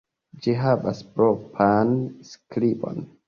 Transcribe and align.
Ĝi 0.45 0.55
havas 0.61 1.01
propran 1.17 1.93
skribon. 2.33 3.05